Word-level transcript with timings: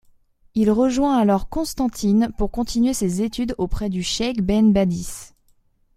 Il 0.55 0.71
rejoint 0.71 1.15
alors 1.15 1.47
Constantine 1.47 2.31
pour 2.39 2.49
continuer 2.49 2.91
ses 2.95 3.21
études 3.21 3.53
auprès 3.59 3.87
du 3.87 4.01
Cheikh 4.01 4.41
Ben 4.41 4.73
Badis. 4.73 5.35